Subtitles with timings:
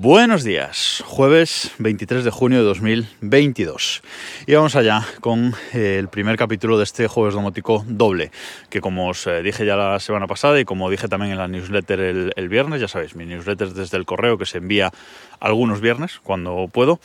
[0.00, 4.02] Buenos días, jueves 23 de junio de 2022.
[4.46, 8.30] Y vamos allá con eh, el primer capítulo de este jueves domótico doble,
[8.70, 11.48] que como os eh, dije ya la semana pasada y como dije también en la
[11.48, 14.92] newsletter el, viernes, ya sabéis, mi newsletter desde el correo que se envía
[15.40, 17.00] algunos viernes cuando puedo.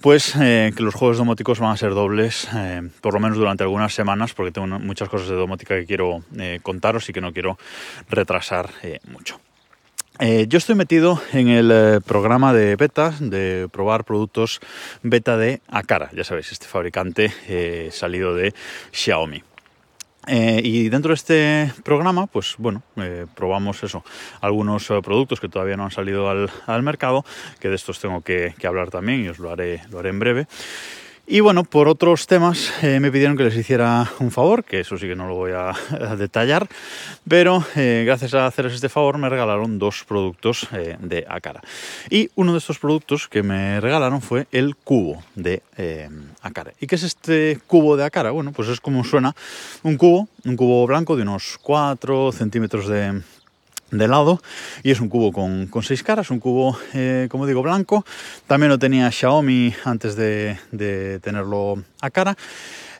[0.00, 2.48] Pues eh, que los juegos domóticos van a ser dobles,
[3.02, 6.24] por lo menos durante algunas semanas, porque tengo muchas cosas de domótica que quiero
[6.62, 7.56] contaros y que no quiero
[8.10, 8.70] retrasar
[9.12, 9.38] mucho.
[10.18, 14.60] Eh, yo estoy metido en el eh, programa de beta, de probar productos
[15.02, 18.54] beta de Akara, ya sabéis, este fabricante eh, salido de
[18.92, 19.42] Xiaomi.
[20.28, 22.82] y dentro de este programa, pues bueno,
[23.34, 24.02] probamos eso,
[24.40, 27.24] algunos productos que todavía no han salido al, mercado,
[27.60, 30.18] que de estos tengo que, que, hablar también y os lo haré, lo haré en
[30.18, 30.46] breve.
[31.28, 34.96] Y bueno, por otros temas eh, me pidieron que les hiciera un favor, que eso
[34.96, 35.72] sí que no lo voy a,
[36.16, 36.68] detallar,
[37.26, 41.62] pero eh, gracias a hacerles este favor me regalaron dos productos eh, de Akara.
[42.10, 45.62] Y uno de estos productos que me regalaron fue el cubo de
[46.42, 46.72] Akara.
[46.80, 48.30] ¿Y qué es este cubo de Akara?
[48.30, 49.34] Bueno, pues es como suena
[49.82, 53.20] un cubo, un cubo blanco de unos 4 centímetros de,
[53.90, 54.40] de lado
[54.82, 58.04] y es un cubo con, seis caras, un cubo, eh, como digo, blanco.
[58.46, 60.58] También lo tenía Xiaomi antes de,
[61.22, 62.36] tenerlo a cara.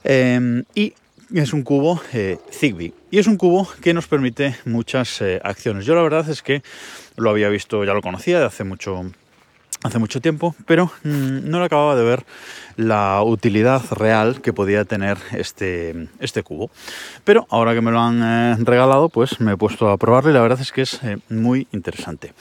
[0.05, 0.95] Em, y
[1.34, 5.84] es un cubo eh, Zigbee y es un cubo que nos permite muchas eh, acciones.
[5.84, 6.62] Yo la verdad es que
[7.17, 9.11] lo había visto, ya lo conocía de hace mucho,
[9.87, 12.25] hace mucho tiempo, pero mm, no le acababa de ver
[12.77, 16.70] la utilidad real que podía tener este, este cubo.
[17.25, 20.34] Pero ahora que me lo han eh, regalado, pues me he puesto a probarlo y
[20.34, 22.33] la verdad es que es eh, muy interesante.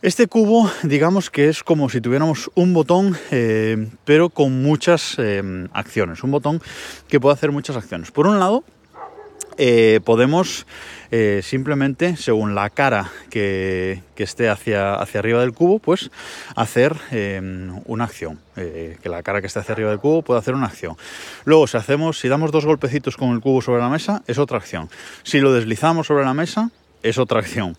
[0.00, 5.16] Este cubo, digamos que es como si tuviéramos un botón, eh, pero con muchas
[5.72, 6.24] acciones.
[6.24, 6.60] Un botón
[7.06, 8.10] que puede hacer muchas acciones.
[8.10, 8.64] Por un lado,
[10.04, 10.66] podemos
[11.14, 16.10] eh, simplemente según la cara que, esté hacia, hacia, arriba del cubo, pues
[16.56, 18.38] hacer em, una acción.
[18.56, 20.96] Eh, que la cara que esté hacia arriba del cubo pueda hacer una acción.
[21.44, 24.56] Luego, si hacemos, si damos dos golpecitos con el cubo sobre la mesa, es otra
[24.56, 24.88] acción.
[25.22, 26.70] Si lo deslizamos sobre la mesa,
[27.02, 27.76] es otra acción.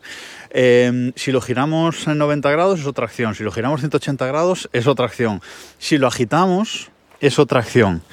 [0.51, 3.33] Em, si lo giramos en 90 grados, es otra acción.
[3.33, 5.41] Si lo giramos 180 grados, es otra acción.
[5.79, 8.03] Si lo agitamos, es otra acción.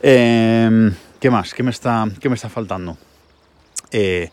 [0.00, 1.54] Em, ¿Qué más?
[1.54, 2.98] ¿Qué me está, qué me está faltando?
[3.92, 4.30] Eh,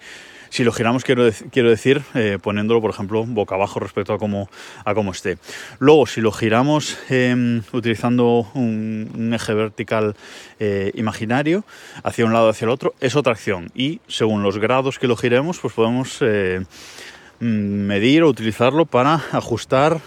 [0.50, 4.50] si lo giramos, quiero, quiero decir, eh, poniéndolo, por ejemplo, boca abajo respecto a cómo,
[4.86, 5.38] a cómo esté.
[5.78, 10.16] Luego, si lo giramos em, utilizando un, eje vertical
[10.60, 11.64] eh, imaginario
[12.02, 13.70] hacia un lado hacia el otro, es otra acción.
[13.76, 16.66] Y según los grados que lo giremos, pues podemos eh,
[17.40, 20.02] medir o utilizarlo para ajustar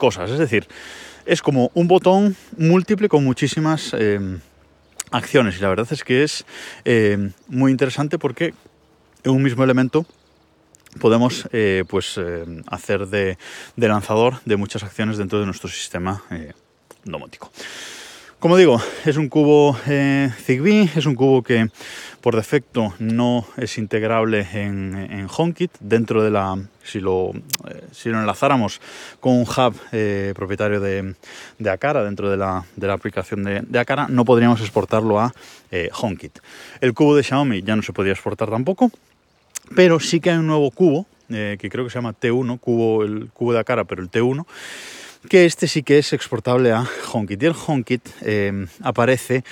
[0.00, 0.32] cosas.
[0.32, 0.66] Es decir,
[1.26, 3.94] es como un botón múltiple con muchísimas
[5.12, 5.58] acciones.
[5.58, 6.44] Y la verdad es que es
[7.48, 8.54] muy interesante porque
[9.24, 10.06] en un mismo elemento
[11.00, 13.38] podemos eh, pues, eh, hacer de,
[13.76, 16.52] lanzador de muchas acciones dentro de nuestro sistema eh,
[17.04, 17.50] domótico.
[18.42, 21.68] Como digo, es un cubo Zigbee, es un cubo que
[22.20, 25.70] por defecto no es integrable en, en HomeKit.
[25.78, 28.80] Dentro de la, si lo, lo enlazáramos
[29.20, 29.76] con un hub
[30.34, 31.14] propietario de,
[31.60, 35.32] de, Akara, dentro de la, aplicación de, de, Akara, no podríamos exportarlo a
[35.92, 36.40] HomeKit.
[36.80, 38.90] El cubo de Xiaomi ya no se podía exportar tampoco,
[39.76, 43.04] pero sí que hay un nuevo cubo, eh, que creo que se llama T1, cubo,
[43.04, 44.44] el cubo de cara, pero el T1,
[45.28, 47.42] que este sí que es exportable a HomeKit.
[47.42, 49.44] Y el HomeKit eh, aparece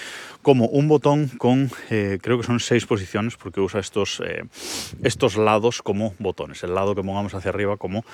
[0.43, 4.23] como un botón con, eh, creo que son seis posiciones, porque usa estos,
[5.03, 6.63] estos lados como botones.
[6.63, 8.05] El lado que pongamos hacia arriba como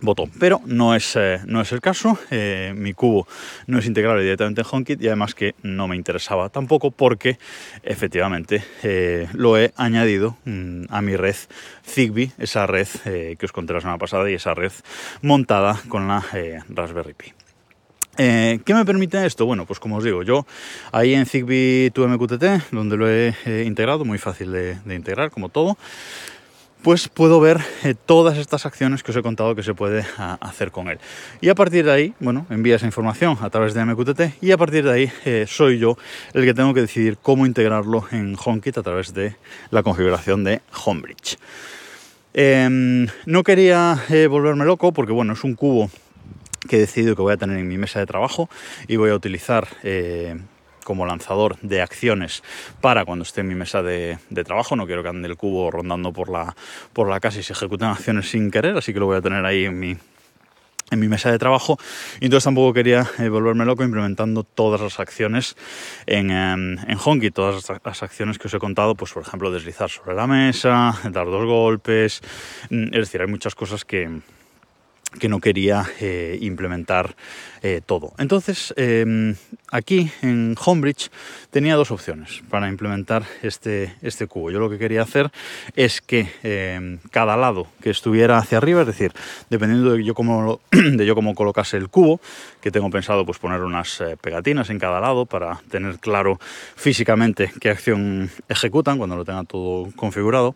[0.00, 0.30] botón.
[0.38, 2.18] Pero no es, eh, no es el caso.
[2.30, 3.26] Eh, mi cubo
[3.66, 7.38] no es integrable directamente en HomeKit y además que no me interesaba tampoco porque
[7.82, 11.36] efectivamente eh, lo he añadido mm, a mi red
[11.86, 14.72] Zigbee, esa red que os conté la semana pasada y esa red
[15.22, 16.24] montada con la
[16.68, 17.32] Raspberry Pi.
[18.16, 19.44] ¿Qué me permite esto?
[19.44, 20.46] Bueno, pues como os digo, yo
[20.92, 23.34] ahí en Zigbee tuve MQTT, donde lo he
[23.66, 25.76] integrado, muy fácil de integrar, como todo
[26.84, 30.70] pues puedo ver eh, todas estas acciones que os he contado que se puede hacer
[30.70, 30.98] con él.
[31.40, 34.58] Y a partir de ahí, bueno, envía esa información a través de MQTT y a
[34.58, 35.96] partir de ahí eh, soy yo
[36.34, 39.34] el que tengo que decidir cómo integrarlo en HomeKit a través de
[39.70, 41.38] la configuración de Homebridge.
[42.34, 45.90] Em, no quería eh, volverme loco porque, bueno, es un cubo
[46.68, 48.50] que he decidido que voy a tener en mi mesa de trabajo
[48.88, 49.68] y voy a utilizar
[50.84, 52.42] como lanzador de acciones
[52.80, 54.76] para cuando esté en mi mesa de, trabajo.
[54.76, 56.54] No quiero que ande el cubo rondando por la,
[56.92, 59.44] por la casa y se ejecuten acciones sin querer, así que lo voy a tener
[59.44, 59.96] ahí en mi,
[60.90, 61.78] en mi mesa de trabajo
[62.20, 65.56] y entonces tampoco quería eh, volverme loco implementando todas las acciones
[66.06, 69.90] en, em, en Honky, todas las acciones que os he contado, pues por ejemplo deslizar
[69.90, 72.20] sobre la mesa, dar dos golpes,
[72.70, 74.20] mm, es decir, hay muchas cosas que,
[75.18, 77.16] que no quería eh, implementar
[77.62, 78.12] eh, todo.
[78.18, 79.36] Entonces, em,
[79.70, 81.10] aquí en Homebridge
[81.50, 84.50] tenía dos opciones para implementar este, este cubo.
[84.50, 85.30] Yo lo que quería hacer
[85.74, 89.12] es que em, cada lado que estuviera hacia arriba, es decir,
[89.50, 92.20] dependiendo de yo cómo, de yo cómo colocase el cubo,
[92.60, 96.38] que tengo pensado pues poner unas eh, pegatinas en cada lado para tener claro
[96.76, 100.54] físicamente qué acción ejecutan cuando lo tenga todo configurado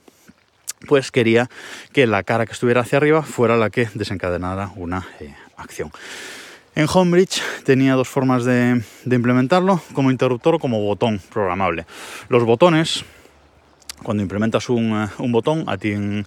[0.87, 1.49] pues quería
[1.93, 5.91] que la cara que estuviera hacia arriba fuera la que desencadenara una eh, acción.
[6.75, 11.87] En Homebridge tenía dos formas de, de implementarlo, como interruptor o como botón programable.
[12.29, 13.05] Los botones
[14.03, 16.27] cuando implementas un, eh, un, botón, a ti en,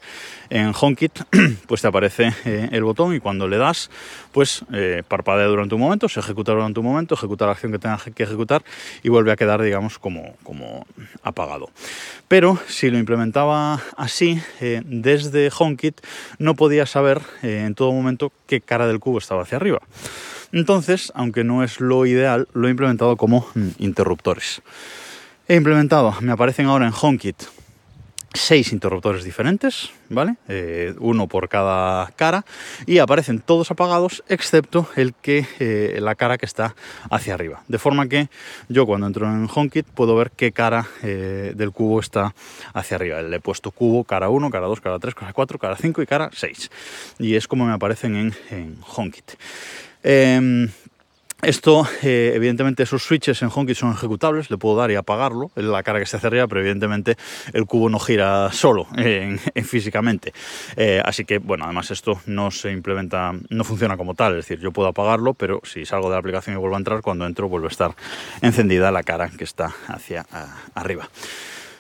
[0.50, 1.20] en HomeKit,
[1.68, 3.90] pues te aparece eh, el botón y cuando le das,
[4.32, 7.80] pues eh, parpadea durante un momento, se ejecuta durante un momento, ejecuta la acción que
[7.80, 8.64] tenga que ejecutar
[9.04, 10.86] y vuelve a quedar, digamos, como, como
[11.24, 11.70] apagado.
[12.28, 16.00] Pero si lo implementaba así, desde HomeKit
[16.40, 19.82] no podía saber en todo momento qué cara del cubo estaba hacia arriba.
[20.52, 24.62] Entonces, aunque no es lo ideal, lo he implementado como mm, interruptores.
[25.48, 27.44] He implementado, me aparecen ahora en HomeKit
[28.34, 30.36] seis interruptores diferentes, ¿vale?
[30.48, 32.46] Eh, uno por cada cara
[32.86, 36.76] y aparecen todos apagados excepto el que eh, la cara que está
[37.10, 37.64] hacia arriba.
[37.68, 38.30] De forma que
[38.70, 42.34] yo cuando entro en HomeKit puedo ver qué cara eh, del cubo está
[42.74, 43.22] hacia arriba.
[43.22, 46.06] Le he puesto cubo cara 1, cara 2, cara 3, cara 4, cara 5 y
[46.06, 46.72] cara 6.
[47.20, 49.32] Y es como me aparecen en, en HomeKit.
[51.42, 55.82] Esto, eh, evidentemente, esos switches en HomeKit son ejecutables, le puedo dar y apagarlo, la
[55.82, 57.18] cara que se hace pero evidentemente
[57.54, 60.34] el cubo no gira solo en, en físicamente.
[60.76, 64.60] Eh, así que, bueno, además esto no se implementa, no funciona como tal, es decir,
[64.60, 67.50] yo puedo apagarlo, pero si salgo de la aplicación y vuelvo a entrar, cuando entro
[67.50, 67.96] vuelve a estar
[68.42, 70.26] encendida la cara que está hacia
[70.76, 71.10] arriba.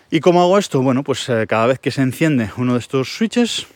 [0.10, 0.82] ¿Y cómo hago esto?
[0.82, 3.68] Bueno, pues eh, cada vez que se enciende uno de estos switches,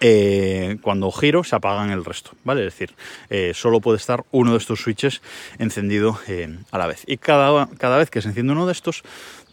[0.00, 2.66] eh, cuando giro se apagan el resto, ¿vale?
[2.66, 2.94] Es decir,
[3.30, 5.22] eh, solo puede estar uno de estos switches
[5.58, 7.02] encendido eh, a la vez.
[7.06, 9.02] Y cada, cada vez que se enciende uno de estos,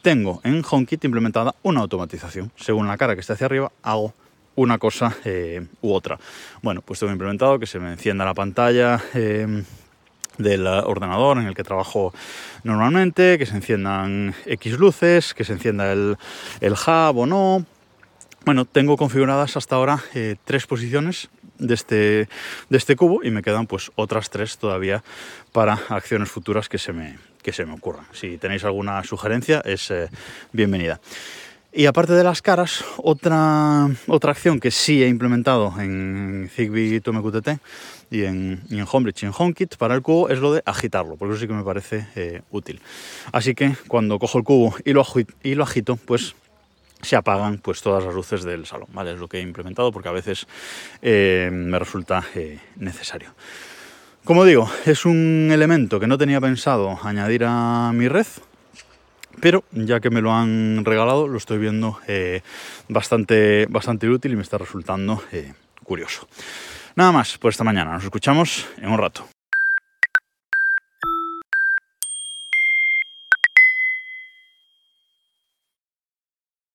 [0.01, 2.51] tengo en HomeKit implementada una automatización.
[2.57, 4.13] Según la cara que esté hacia arriba, hago
[4.55, 5.15] una cosa
[5.81, 6.19] u otra.
[6.61, 9.01] Bueno, pues tengo implementado que se me encienda la pantalla
[10.37, 12.13] del ordenador en el que trabajo
[12.63, 16.17] normalmente, que se enciendan X luces, que se encienda el,
[16.61, 17.65] el hub o no,
[18.45, 21.29] bueno, tengo configuradas hasta ahora eh, tres posiciones
[21.59, 22.27] de este,
[22.69, 25.03] de este cubo y me quedan pues otras tres todavía
[25.51, 28.05] para acciones futuras que se me, que se me ocurran.
[28.11, 30.09] Si tenéis alguna sugerencia es eh,
[30.51, 30.99] bienvenida.
[31.75, 37.49] Y aparte de las caras, otra, otra acción que sí he implementado en Zigbee TomeQTT
[38.11, 41.15] y en, y en Homebridge y en HomeKit para el cubo es lo de agitarlo,
[41.15, 42.79] porque eso sí que me parece eh, útil.
[43.31, 45.03] Así que cuando cojo el cubo y lo,
[45.41, 46.35] y lo agito, pues
[47.03, 49.13] se apagan pues todas las luces del salón, ¿vale?
[49.13, 50.47] Es lo que he implementado porque a veces
[51.01, 53.33] eh, me resulta eh, necesario.
[54.23, 58.27] Como digo, es un elemento que no tenía pensado añadir a mi red,
[59.41, 62.41] pero ya que me lo han regalado, lo estoy viendo eh,
[62.87, 65.21] bastante, bastante útil y me está resultando
[65.83, 66.27] curioso.
[66.95, 69.32] Nada más por esta mañana, nos escuchamos en un rato.